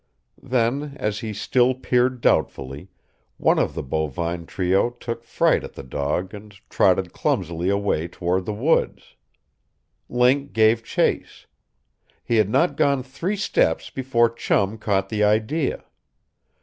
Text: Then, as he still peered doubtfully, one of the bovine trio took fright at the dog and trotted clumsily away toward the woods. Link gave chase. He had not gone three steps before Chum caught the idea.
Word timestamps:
Then, 0.41 0.93
as 0.99 1.19
he 1.19 1.31
still 1.31 1.75
peered 1.75 2.21
doubtfully, 2.21 2.89
one 3.37 3.59
of 3.59 3.75
the 3.75 3.83
bovine 3.83 4.47
trio 4.47 4.89
took 4.89 5.23
fright 5.23 5.63
at 5.63 5.73
the 5.73 5.83
dog 5.83 6.33
and 6.33 6.55
trotted 6.71 7.13
clumsily 7.13 7.69
away 7.69 8.07
toward 8.07 8.45
the 8.47 8.51
woods. 8.53 9.15
Link 10.09 10.53
gave 10.53 10.83
chase. 10.83 11.45
He 12.23 12.37
had 12.37 12.49
not 12.49 12.77
gone 12.77 13.03
three 13.03 13.35
steps 13.35 13.91
before 13.91 14.31
Chum 14.31 14.79
caught 14.79 15.09
the 15.09 15.23
idea. 15.23 15.85